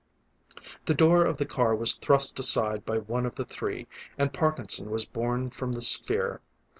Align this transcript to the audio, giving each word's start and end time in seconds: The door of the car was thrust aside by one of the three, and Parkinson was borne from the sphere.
The 0.85 0.95
door 0.95 1.23
of 1.25 1.37
the 1.37 1.45
car 1.45 1.75
was 1.75 1.93
thrust 1.93 2.39
aside 2.39 2.85
by 2.87 2.97
one 2.97 3.23
of 3.27 3.35
the 3.35 3.45
three, 3.45 3.85
and 4.17 4.33
Parkinson 4.33 4.89
was 4.89 5.05
borne 5.05 5.51
from 5.51 5.73
the 5.73 5.81
sphere. 5.81 6.41